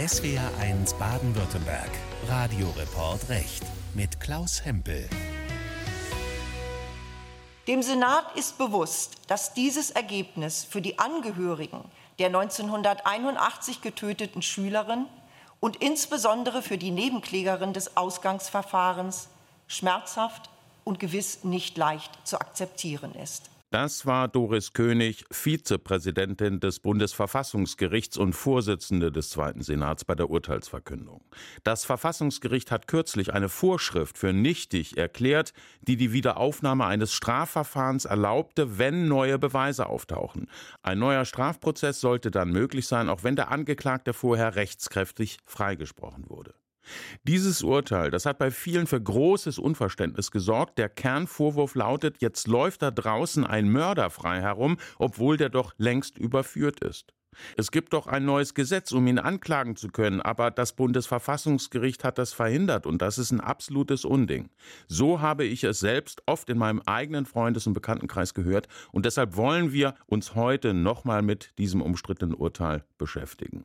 [0.00, 1.90] SWR1 Baden-Württemberg.
[2.26, 5.06] Radioreport Recht mit Klaus Hempel.
[7.68, 11.84] Dem Senat ist bewusst, dass dieses Ergebnis für die Angehörigen
[12.18, 15.04] der 1981 getöteten Schülerin
[15.60, 19.28] und insbesondere für die Nebenklägerin des Ausgangsverfahrens
[19.68, 20.48] schmerzhaft
[20.82, 23.50] und gewiss nicht leicht zu akzeptieren ist.
[23.72, 31.22] Das war Doris König, Vizepräsidentin des Bundesverfassungsgerichts und Vorsitzende des Zweiten Senats bei der Urteilsverkündung.
[31.62, 35.52] Das Verfassungsgericht hat kürzlich eine Vorschrift für nichtig erklärt,
[35.82, 40.48] die die Wiederaufnahme eines Strafverfahrens erlaubte, wenn neue Beweise auftauchen.
[40.82, 46.54] Ein neuer Strafprozess sollte dann möglich sein, auch wenn der Angeklagte vorher rechtskräftig freigesprochen wurde.
[47.24, 50.78] Dieses Urteil, das hat bei vielen für großes Unverständnis gesorgt.
[50.78, 56.18] Der Kernvorwurf lautet, jetzt läuft da draußen ein Mörder frei herum, obwohl der doch längst
[56.18, 57.14] überführt ist.
[57.56, 62.18] Es gibt doch ein neues Gesetz, um ihn anklagen zu können, aber das Bundesverfassungsgericht hat
[62.18, 64.50] das verhindert und das ist ein absolutes Unding.
[64.88, 69.36] So habe ich es selbst oft in meinem eigenen Freundes- und Bekanntenkreis gehört und deshalb
[69.36, 73.64] wollen wir uns heute nochmal mit diesem umstrittenen Urteil beschäftigen.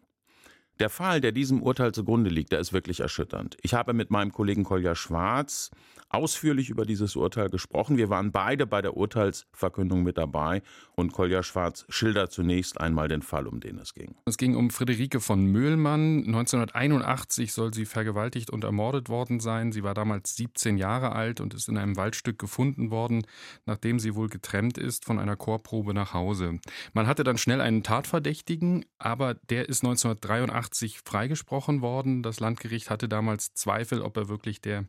[0.80, 3.58] Der Fall, der diesem Urteil zugrunde liegt, der ist wirklich erschütternd.
[3.62, 5.72] Ich habe mit meinem Kollegen Kolja Schwarz
[6.10, 7.98] ausführlich über dieses Urteil gesprochen.
[7.98, 10.62] Wir waren beide bei der Urteilsverkündung mit dabei
[10.96, 14.16] und Kolja Schwarz schildert zunächst einmal den Fall, um den es ging.
[14.26, 16.26] Es ging um Friederike von Möhlmann.
[16.26, 19.72] 1981 soll sie vergewaltigt und ermordet worden sein.
[19.72, 23.26] Sie war damals 17 Jahre alt und ist in einem Waldstück gefunden worden,
[23.66, 26.60] nachdem sie wohl getrennt ist von einer Chorprobe nach Hause.
[26.94, 30.65] Man hatte dann schnell einen Tatverdächtigen, aber der ist 1983
[31.04, 32.24] freigesprochen worden.
[32.24, 34.86] Das Landgericht hatte damals Zweifel, ob er wirklich der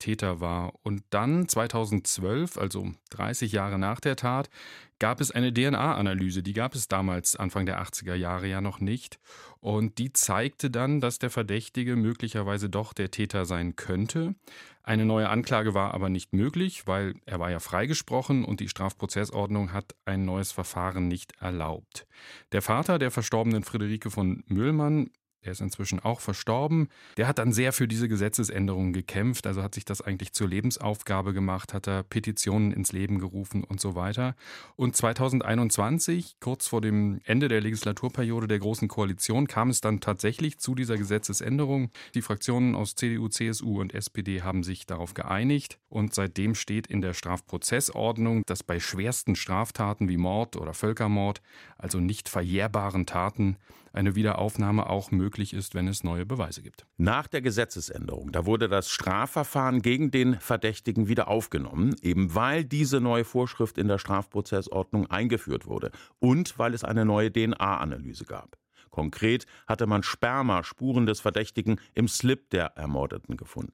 [0.00, 0.72] Täter war.
[0.82, 4.50] Und dann 2012, also 30 Jahre nach der Tat,
[4.98, 6.42] gab es eine DNA-Analyse.
[6.42, 9.20] Die gab es damals Anfang der 80er Jahre ja noch nicht.
[9.60, 14.34] Und die zeigte dann, dass der Verdächtige möglicherweise doch der Täter sein könnte.
[14.82, 19.72] Eine neue Anklage war aber nicht möglich, weil er war ja freigesprochen und die Strafprozessordnung
[19.72, 22.06] hat ein neues Verfahren nicht erlaubt.
[22.52, 25.10] Der Vater der verstorbenen Friederike von Müllmann
[25.44, 26.88] der ist inzwischen auch verstorben.
[27.16, 31.32] Der hat dann sehr für diese Gesetzesänderung gekämpft, also hat sich das eigentlich zur Lebensaufgabe
[31.32, 34.34] gemacht, hat er Petitionen ins Leben gerufen und so weiter.
[34.76, 40.58] Und 2021, kurz vor dem Ende der Legislaturperiode der Großen Koalition, kam es dann tatsächlich
[40.58, 41.90] zu dieser Gesetzesänderung.
[42.14, 47.00] Die Fraktionen aus CDU, CSU und SPD haben sich darauf geeinigt und seitdem steht in
[47.00, 51.40] der Strafprozessordnung, dass bei schwersten Straftaten wie Mord oder Völkermord,
[51.78, 53.56] also nicht verjährbaren Taten,
[53.92, 56.86] eine Wiederaufnahme auch möglich ist, wenn es neue Beweise gibt.
[56.96, 63.00] Nach der Gesetzesänderung, da wurde das Strafverfahren gegen den Verdächtigen wieder aufgenommen, eben weil diese
[63.00, 68.56] neue Vorschrift in der Strafprozessordnung eingeführt wurde und weil es eine neue DNA-Analyse gab.
[68.90, 73.72] Konkret hatte man Spermaspuren des Verdächtigen im Slip der Ermordeten gefunden.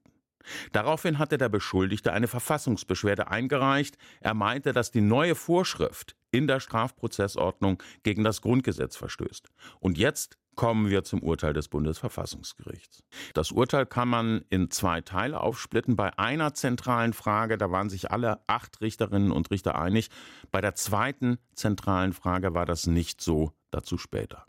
[0.71, 3.97] Daraufhin hatte der Beschuldigte eine Verfassungsbeschwerde eingereicht.
[4.21, 9.47] Er meinte, dass die neue Vorschrift in der Strafprozessordnung gegen das Grundgesetz verstößt.
[9.79, 13.03] Und jetzt kommen wir zum Urteil des Bundesverfassungsgerichts.
[13.33, 15.95] Das Urteil kann man in zwei Teile aufsplitten.
[15.95, 20.09] Bei einer zentralen Frage, da waren sich alle acht Richterinnen und Richter einig.
[20.51, 24.45] Bei der zweiten zentralen Frage war das nicht so, dazu später.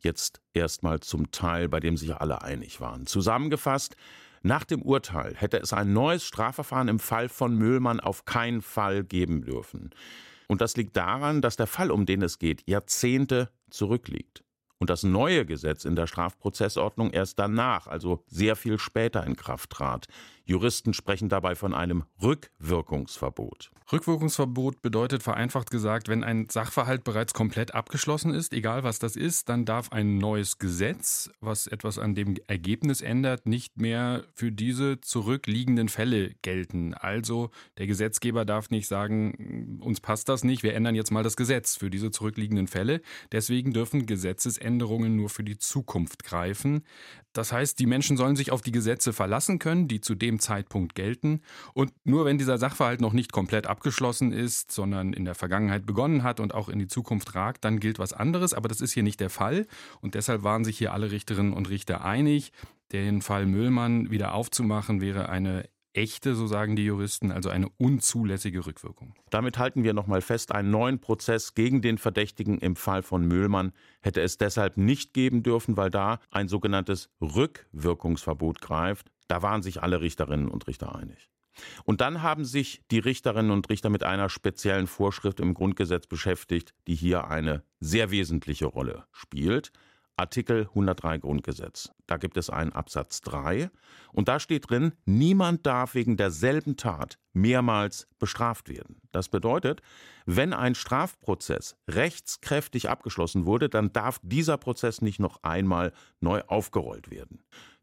[0.00, 3.06] Jetzt erstmal zum Teil, bei dem sich alle einig waren.
[3.06, 3.96] Zusammengefasst,
[4.42, 9.04] nach dem Urteil hätte es ein neues Strafverfahren im Fall von Müllmann auf keinen Fall
[9.04, 9.90] geben dürfen.
[10.52, 14.44] Und das liegt daran, dass der Fall, um den es geht, Jahrzehnte zurückliegt
[14.76, 19.70] und das neue Gesetz in der Strafprozessordnung erst danach, also sehr viel später in Kraft
[19.70, 20.08] trat.
[20.44, 23.70] Juristen sprechen dabei von einem Rückwirkungsverbot.
[23.92, 29.48] Rückwirkungsverbot bedeutet vereinfacht gesagt, wenn ein Sachverhalt bereits komplett abgeschlossen ist, egal was das ist,
[29.48, 35.00] dann darf ein neues Gesetz, was etwas an dem Ergebnis ändert, nicht mehr für diese
[35.00, 36.94] zurückliegenden Fälle gelten.
[36.94, 41.36] Also der Gesetzgeber darf nicht sagen, uns passt das nicht, wir ändern jetzt mal das
[41.36, 43.02] Gesetz für diese zurückliegenden Fälle.
[43.30, 46.84] Deswegen dürfen Gesetzesänderungen nur für die Zukunft greifen.
[47.32, 50.94] Das heißt, die Menschen sollen sich auf die Gesetze verlassen können, die zu dem Zeitpunkt
[50.94, 51.40] gelten.
[51.74, 56.22] Und nur wenn dieser Sachverhalt noch nicht komplett abgeschlossen ist, sondern in der Vergangenheit begonnen
[56.22, 58.54] hat und auch in die Zukunft ragt, dann gilt was anderes.
[58.54, 59.66] Aber das ist hier nicht der Fall.
[60.00, 62.52] Und deshalb waren sich hier alle Richterinnen und Richter einig.
[62.92, 65.64] Den Fall Müllmann wieder aufzumachen wäre eine
[65.94, 69.14] echte, so sagen die Juristen, also eine unzulässige Rückwirkung.
[69.30, 73.72] Damit halten wir nochmal fest, einen neuen Prozess gegen den Verdächtigen im Fall von Müllmann
[74.00, 79.11] hätte es deshalb nicht geben dürfen, weil da ein sogenanntes Rückwirkungsverbot greift.
[79.32, 81.30] Da waren sich alle Richterinnen und Richter einig.
[81.84, 86.74] Und dann haben sich die Richterinnen und Richter mit einer speziellen Vorschrift im Grundgesetz beschäftigt,
[86.86, 89.72] die hier eine sehr wesentliche Rolle spielt.
[90.16, 91.90] Artikel 103 Grundgesetz.
[92.06, 93.70] Da gibt es einen Absatz 3
[94.12, 99.00] und da steht drin, niemand darf wegen derselben Tat mehrmals bestraft werden.
[99.12, 99.80] Das bedeutet,
[100.26, 107.10] wenn ein Strafprozess rechtskräftig abgeschlossen wurde, dann darf dieser Prozess nicht noch einmal neu aufgerollt
[107.10, 107.42] werden.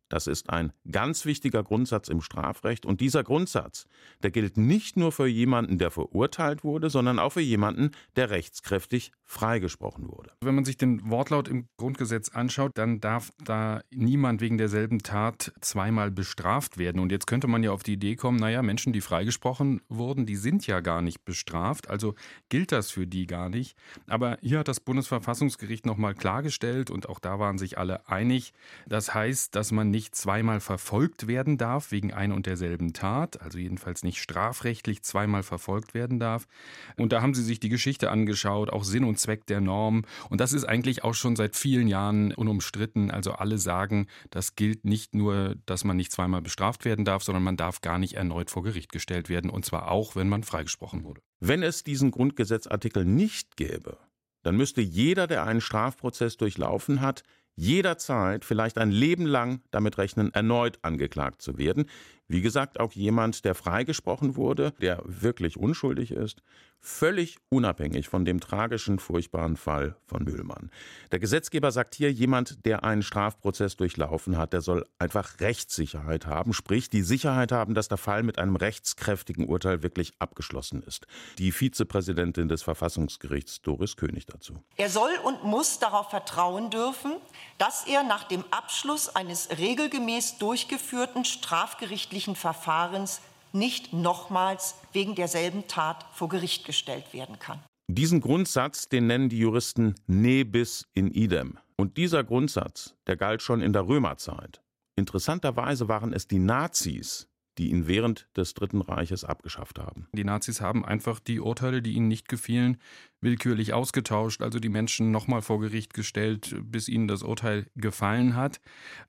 [0.10, 2.86] Das ist ein ganz wichtiger Grundsatz im Strafrecht.
[2.86, 3.88] Und dieser Grundsatz,
[4.24, 9.12] der gilt nicht nur für jemanden, der verurteilt wurde, sondern auch für jemanden, der rechtskräftig
[9.24, 10.32] freigesprochen wurde.
[10.42, 15.54] Wenn man sich den Wortlaut im Grundgesetz anschaut, dann darf da niemand wegen derselben Tat
[15.62, 17.00] zweimal bestraft werden.
[17.00, 20.36] Und jetzt könnte man ja auf die Idee kommen, naja, Menschen, die freigesprochen wurden, die
[20.36, 21.90] sind ja gar nicht bestraft.
[21.90, 22.16] Also
[22.50, 23.78] gilt das für die gar nicht.
[24.08, 28.54] Aber hier hat das Bundesverfassungsgericht nochmal klargestellt und auch da waren sich alle einig.
[28.88, 33.42] Das heißt, dass man nicht nicht zweimal verfolgt werden darf wegen ein und derselben Tat,
[33.42, 36.48] also jedenfalls nicht strafrechtlich zweimal verfolgt werden darf.
[36.96, 40.06] Und da haben sie sich die Geschichte angeschaut, auch Sinn und Zweck der Norm.
[40.30, 43.12] Und das ist eigentlich auch schon seit vielen Jahren unumstritten.
[43.12, 47.44] Also alle sagen, das gilt nicht nur, dass man nicht zweimal bestraft werden darf, sondern
[47.44, 49.50] man darf gar nicht erneut vor Gericht gestellt werden.
[49.50, 51.20] Und zwar auch, wenn man freigesprochen wurde.
[51.42, 53.98] Wenn es diesen Grundgesetzartikel nicht gäbe,
[54.44, 57.24] dann müsste jeder, der einen Strafprozess durchlaufen hat,
[57.60, 61.86] jederzeit, vielleicht ein Leben lang damit rechnen, erneut angeklagt zu werden.
[62.32, 66.44] Wie gesagt, auch jemand, der freigesprochen wurde, der wirklich unschuldig ist,
[66.82, 70.72] völlig unabhängig von dem tragischen, furchtbaren Fall von Mühlmann.
[71.12, 76.54] Der Gesetzgeber sagt hier, jemand, der einen Strafprozess durchlaufen hat, der soll einfach Rechtssicherheit haben,
[76.54, 81.06] sprich die Sicherheit haben, dass der Fall mit einem rechtskräftigen Urteil wirklich abgeschlossen ist.
[81.38, 84.54] Die Vizepräsidentin des Verfassungsgerichts Doris König dazu.
[84.78, 87.18] Er soll und muss darauf vertrauen dürfen,
[87.58, 93.22] dass er nach dem Abschluss eines regelgemäß durchgeführten strafgerichtlichen Verfahrens
[93.54, 97.60] nicht nochmals wegen derselben Tat vor Gericht gestellt werden kann.
[97.88, 101.58] Diesen Grundsatz, den nennen die Juristen ne bis in idem.
[101.76, 104.62] Und dieser Grundsatz, der galt schon in der Römerzeit.
[104.96, 110.08] Interessanterweise waren es die Nazis, die ihn während des Dritten Reiches abgeschafft haben.
[110.14, 112.78] Die Nazis haben einfach die Urteile, die ihnen nicht gefielen,
[113.22, 118.60] willkürlich ausgetauscht, also die Menschen nochmal vor Gericht gestellt, bis ihnen das Urteil gefallen hat.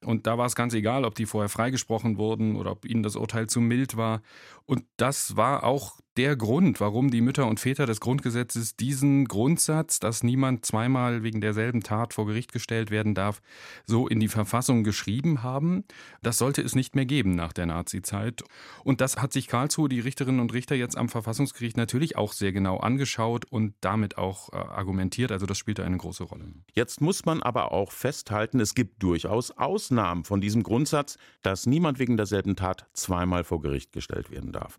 [0.04, 3.16] Und da war es ganz egal, ob die vorher freigesprochen wurden oder ob ihnen das
[3.16, 4.22] Urteil zu mild war.
[4.66, 10.00] Und das war auch der Grund, warum die Mütter und Väter des Grundgesetzes diesen Grundsatz,
[10.00, 13.40] dass niemand zweimal wegen derselben Tat vor Gericht gestellt werden darf,
[13.86, 15.84] so in die Verfassung geschrieben haben.
[16.20, 18.42] Das sollte es nicht mehr geben nach der Nazizeit.
[18.84, 22.52] Und das hat sich Karlsruhe, die Richterinnen und Richter jetzt am Verfassungsgericht natürlich auch sehr
[22.52, 25.30] genau angeschaut und damit damit auch äh, argumentiert.
[25.30, 26.46] Also das spielt da eine große Rolle.
[26.72, 31.98] Jetzt muss man aber auch festhalten, es gibt durchaus Ausnahmen von diesem Grundsatz, dass niemand
[31.98, 34.78] wegen derselben Tat zweimal vor Gericht gestellt werden darf.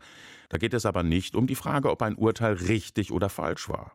[0.49, 3.93] Da geht es aber nicht um die Frage, ob ein Urteil richtig oder falsch war.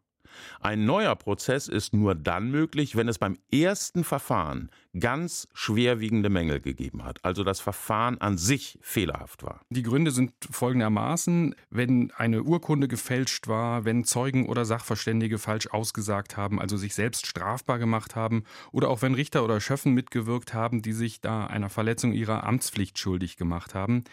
[0.60, 6.60] Ein neuer Prozess ist nur dann möglich, wenn es beim ersten Verfahren ganz schwerwiegende Mängel
[6.60, 9.60] gegeben hat, also das Verfahren an sich fehlerhaft war.
[9.70, 16.36] Die Gründe sind folgendermaßen, wenn eine Urkunde gefälscht war, wenn Zeugen oder Sachverständige falsch ausgesagt
[16.36, 20.82] haben, also sich selbst strafbar gemacht haben, oder auch wenn Richter oder Schöffen mitgewirkt haben,
[20.82, 24.04] die sich da einer Verletzung ihrer Amtspflicht schuldig gemacht haben.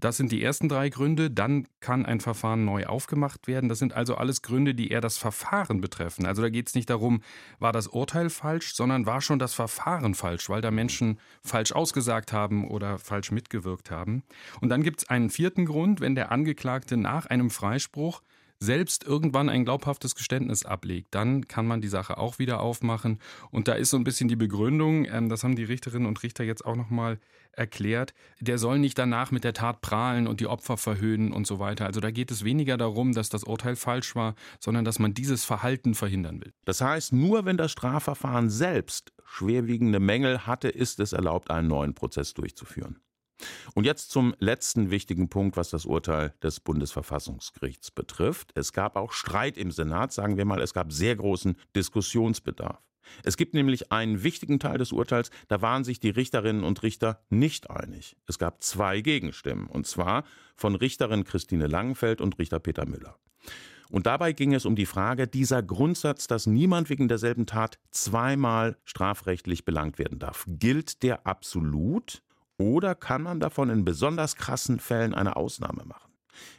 [0.00, 1.30] Das sind die ersten drei Gründe.
[1.30, 3.68] Dann kann ein Verfahren neu aufgemacht werden.
[3.68, 6.26] Das sind also alles Gründe, die eher das Verfahren betreffen.
[6.26, 7.22] Also da geht es nicht darum,
[7.58, 12.32] war das Urteil falsch, sondern war schon das Verfahren falsch, weil da Menschen falsch ausgesagt
[12.32, 14.22] haben oder falsch mitgewirkt haben.
[14.60, 18.22] Und dann gibt es einen vierten Grund, wenn der Angeklagte nach einem Freispruch
[18.60, 23.18] selbst irgendwann ein glaubhaftes Geständnis ablegt, dann kann man die Sache auch wieder aufmachen.
[23.50, 26.44] Und da ist so ein bisschen die Begründung, ähm, das haben die Richterinnen und Richter
[26.44, 27.18] jetzt auch nochmal
[27.52, 31.58] erklärt, der soll nicht danach mit der Tat prahlen und die Opfer verhöhnen und so
[31.58, 31.86] weiter.
[31.86, 35.44] Also da geht es weniger darum, dass das Urteil falsch war, sondern dass man dieses
[35.44, 36.52] Verhalten verhindern will.
[36.64, 41.94] Das heißt, nur wenn das Strafverfahren selbst schwerwiegende Mängel hatte, ist es erlaubt, einen neuen
[41.94, 43.00] Prozess durchzuführen.
[43.74, 48.52] Und jetzt zum letzten wichtigen Punkt, was das Urteil des Bundesverfassungsgerichts betrifft.
[48.54, 52.80] Es gab auch Streit im Senat, sagen wir mal, es gab sehr großen Diskussionsbedarf.
[53.24, 57.22] Es gibt nämlich einen wichtigen Teil des Urteils, da waren sich die Richterinnen und Richter
[57.28, 58.16] nicht einig.
[58.26, 63.16] Es gab zwei Gegenstimmen, und zwar von Richterin Christine Langenfeld und Richter Peter Müller.
[63.90, 68.76] Und dabei ging es um die Frage, dieser Grundsatz, dass niemand wegen derselben Tat zweimal
[68.84, 72.22] strafrechtlich belangt werden darf, gilt der absolut
[72.60, 76.10] oder kann man davon in besonders krassen Fällen eine Ausnahme machen?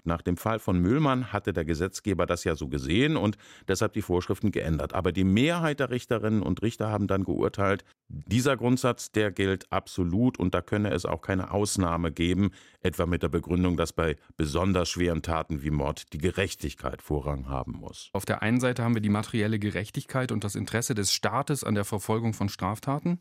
[0.03, 4.01] Nach dem Fall von Müllmann hatte der Gesetzgeber das ja so gesehen und deshalb die
[4.01, 4.93] Vorschriften geändert.
[4.93, 10.39] Aber die Mehrheit der Richterinnen und Richter haben dann geurteilt, dieser Grundsatz, der gilt absolut
[10.39, 14.89] und da könne es auch keine Ausnahme geben, etwa mit der Begründung, dass bei besonders
[14.89, 18.09] schweren Taten wie Mord die Gerechtigkeit Vorrang haben muss.
[18.13, 21.75] Auf der einen Seite haben wir die materielle Gerechtigkeit und das Interesse des Staates an
[21.75, 23.19] der Verfolgung von Straftaten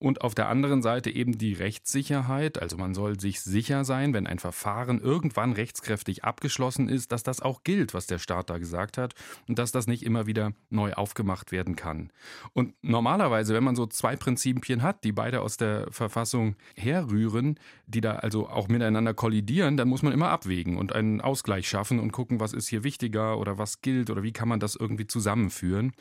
[0.00, 2.60] und auf der anderen Seite eben die Rechtssicherheit.
[2.60, 7.40] Also man soll sich sicher sein, wenn ein Verfahren irgendwann rechtskräftig abgeschlossen ist, dass das
[7.40, 9.14] auch gilt, was der Staat da gesagt hat
[9.46, 12.10] und dass das nicht immer wieder neu aufgemacht werden kann.
[12.54, 18.00] Und normalerweise, wenn man so zwei Prinzipien hat, die beide aus der Verfassung herrühren, die
[18.00, 22.10] da also auch miteinander kollidieren, dann muss man immer abwägen und einen Ausgleich schaffen und
[22.10, 25.92] gucken, was ist hier wichtiger oder was gilt oder wie kann man das irgendwie zusammenführen.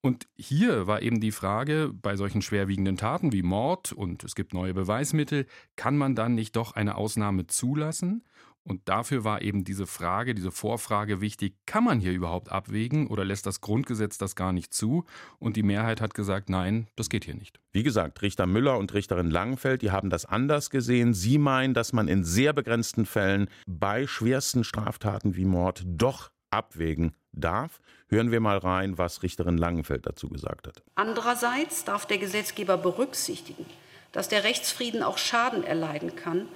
[0.00, 4.54] Und hier war eben die Frage, bei solchen schwerwiegenden Taten wie Mord und es gibt
[4.54, 8.22] neue Beweismittel, kann man dann nicht doch eine Ausnahme zulassen?
[8.68, 13.24] Und dafür war eben diese Frage, diese Vorfrage wichtig, kann man hier überhaupt abwägen oder
[13.24, 15.04] lässt das Grundgesetz das gar nicht zu?
[15.38, 17.60] Und die Mehrheit hat gesagt, nein, das geht hier nicht.
[17.72, 21.14] Wie gesagt, Richter Müller und Richterin Langenfeld, die haben das anders gesehen.
[21.14, 27.14] Sie meinen, dass man in sehr begrenzten Fällen bei schwersten Straftaten wie Mord doch abwägen
[27.32, 27.80] darf.
[28.08, 30.82] Hören wir mal rein, was Richterin Langenfeld dazu gesagt hat.
[30.94, 33.66] Andererseits darf der Gesetzgeber berücksichtigen,
[34.12, 36.48] dass der Rechtsfrieden auch Schaden erleiden kann,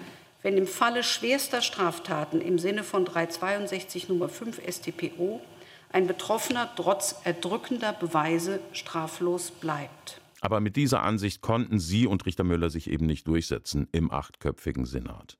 [0.42, 5.40] wenn im Falle schwerster Straftaten im Sinne von 362 Nummer 5 StPO
[5.92, 10.20] ein Betroffener trotz erdrückender Beweise straflos bleibt.
[10.40, 14.86] Aber mit dieser Ansicht konnten Sie und Richter Müller sich eben nicht durchsetzen im achtköpfigen
[14.86, 15.38] Senat.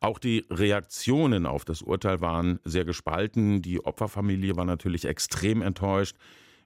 [0.00, 3.62] Auch die Reaktionen auf das Urteil waren sehr gespalten.
[3.62, 6.16] Die Opferfamilie war natürlich extrem enttäuscht.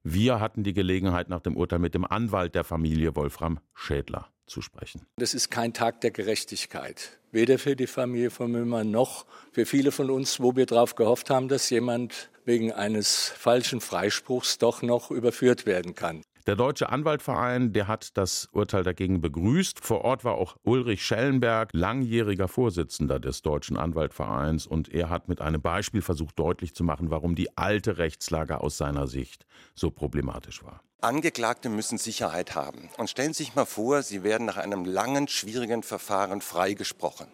[0.02, 4.60] Wir hatten die Gelegenheit, nach dem Urteil mit dem Anwalt der Familie Wolfram Schädler zu
[4.60, 5.06] sprechen.
[5.16, 7.18] Das ist kein Tag der Gerechtigkeit.
[7.32, 11.30] Weder für die Familie von Müllmann noch für viele von uns, wo wir darauf gehofft
[11.30, 16.22] haben, dass jemand wegen eines falschen Freispruchs doch noch überführt werden kann.
[16.46, 19.80] Der Deutsche Anwaltverein, der hat das Urteil dagegen begrüßt.
[19.80, 25.40] Vor Ort war auch Ulrich Schellenberg, langjähriger Vorsitzender des Deutschen Anwaltvereins, und er hat mit
[25.40, 30.62] einem Beispiel versucht deutlich zu machen, warum die alte Rechtslage aus seiner Sicht so problematisch
[30.62, 30.82] war.
[31.00, 32.90] Angeklagte müssen Sicherheit haben.
[32.98, 37.28] Und stellen Sie sich mal vor, Sie werden nach einem langen, schwierigen Verfahren freigesprochen.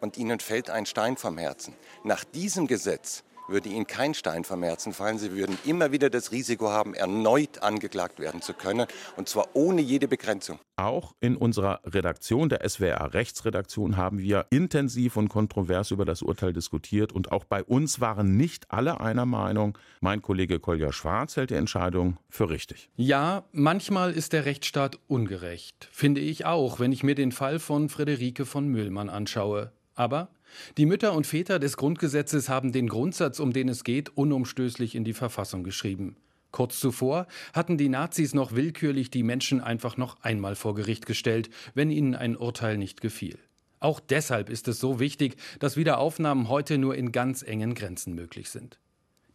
[0.00, 1.74] Und Ihnen fällt ein Stein vom Herzen.
[2.04, 5.18] Nach diesem Gesetz würde ihnen kein Stein vom Herzen fallen.
[5.18, 9.80] Sie würden immer wieder das Risiko haben, erneut angeklagt werden zu können, und zwar ohne
[9.80, 10.58] jede Begrenzung.
[10.76, 16.52] Auch in unserer Redaktion, der SWR Rechtsredaktion, haben wir intensiv und kontrovers über das Urteil
[16.52, 17.12] diskutiert.
[17.12, 19.76] Und auch bei uns waren nicht alle einer Meinung.
[20.00, 22.90] Mein Kollege Kolja Schwarz hält die Entscheidung für richtig.
[22.96, 25.88] Ja, manchmal ist der Rechtsstaat ungerecht.
[25.92, 29.72] Finde ich auch, wenn ich mir den Fall von Friederike von Müllmann anschaue.
[29.94, 30.28] Aber
[30.76, 35.04] die Mütter und Väter des Grundgesetzes haben den Grundsatz, um den es geht, unumstößlich in
[35.04, 36.16] die Verfassung geschrieben.
[36.50, 41.48] Kurz zuvor hatten die Nazis noch willkürlich die Menschen einfach noch einmal vor Gericht gestellt,
[41.74, 43.38] wenn ihnen ein Urteil nicht gefiel.
[43.80, 48.50] Auch deshalb ist es so wichtig, dass Wiederaufnahmen heute nur in ganz engen Grenzen möglich
[48.50, 48.78] sind.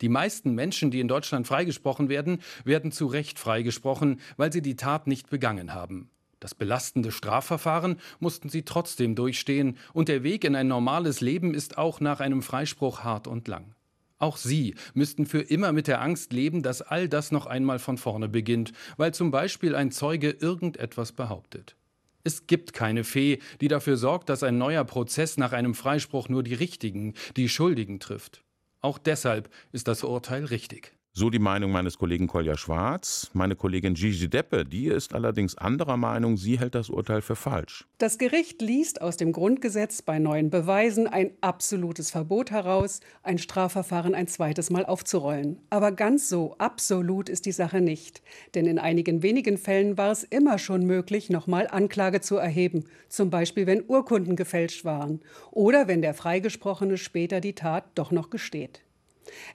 [0.02, 4.76] Die meisten Menschen, die in Deutschland freigesprochen werden, werden zu Recht freigesprochen, weil sie die
[4.76, 6.10] Tat nicht begangen haben.
[6.39, 11.77] Das belastende Strafverfahren mussten sie trotzdem durchstehen, und der Weg in ein normales Leben ist
[11.77, 13.74] auch nach einem Freispruch hart und lang.
[14.20, 17.98] Auch sie müssten für immer mit der Angst leben, dass all das noch einmal von
[17.98, 21.75] vorne beginnt, weil zum Beispiel ein Zeuge irgendetwas behauptet.
[22.24, 26.44] Es gibt keine Fee, die dafür sorgt, dass ein neuer Prozess nach einem Freispruch nur
[26.44, 28.44] die Richtigen, die Schuldigen trifft.
[28.82, 30.97] Auch deshalb ist das Urteil richtig.
[31.20, 33.32] So die Meinung meines Kollegen Kolja Schwarz.
[33.34, 36.38] Meine Kollegin Gigi Deppe, die ist allerdings anderer Meinung.
[36.38, 37.88] Sie hält das Urteil für falsch.
[37.98, 44.14] Das Gericht liest aus dem Grundgesetz bei neuen Beweisen ein absolutes Verbot heraus, ein Strafverfahren
[44.14, 45.58] ein zweites Mal aufzurollen.
[45.72, 48.22] Aber ganz so absolut ist die Sache nicht.
[48.54, 52.84] Denn in einigen wenigen Fällen war es immer schon möglich, nochmal Anklage zu erheben.
[53.10, 55.22] Zum Beispiel, wenn Urkunden gefälscht waren.
[55.50, 58.84] Oder wenn der Freigesprochene später die Tat doch noch gesteht.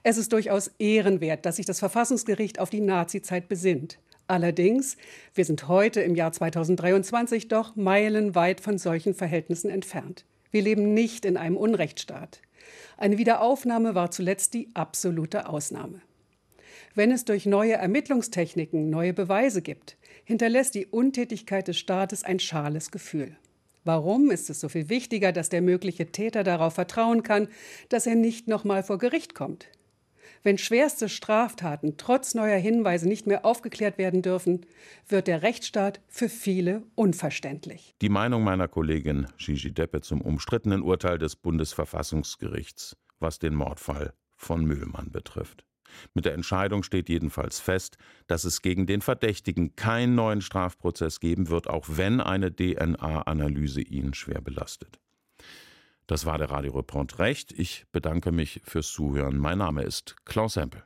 [0.03, 3.99] Es ist durchaus ehrenwert, dass sich das Verfassungsgericht auf die Nazizeit besinnt.
[4.27, 4.97] Allerdings,
[5.33, 10.25] wir sind heute im Jahr 2023 doch meilenweit von solchen Verhältnissen entfernt.
[10.51, 12.41] Wir leben nicht in einem Unrechtsstaat.
[12.97, 16.01] Eine Wiederaufnahme war zuletzt die absolute Ausnahme.
[16.95, 22.91] Wenn es durch neue Ermittlungstechniken neue Beweise gibt, hinterlässt die Untätigkeit des Staates ein schales
[22.91, 23.35] Gefühl.
[23.83, 27.47] Warum ist es so viel wichtiger, dass der mögliche Täter darauf vertrauen kann,
[27.89, 29.67] dass er nicht nochmal vor Gericht kommt?
[30.41, 34.65] Wenn schwerste Straftaten trotz neuer Hinweise nicht mehr aufgeklärt werden dürfen,
[35.07, 37.93] wird der Rechtsstaat für viele unverständlich.
[38.01, 44.65] Die Meinung meiner Kollegin Gigi Deppe zum umstrittenen Urteil des Bundesverfassungsgerichts was den Mordfall von
[44.65, 45.65] Mühlmann betrifft.
[46.13, 47.97] Mit der Entscheidung steht jedenfalls fest,
[48.27, 54.13] dass es gegen den Verdächtigen keinen neuen Strafprozess geben wird, auch wenn eine DNA-Analyse ihn
[54.13, 54.99] schwer belastet.
[56.07, 57.51] Das war der Radioreport Recht.
[57.53, 59.37] Ich bedanke mich fürs Zuhören.
[59.37, 60.81] Mein Name ist Klaus Hempel.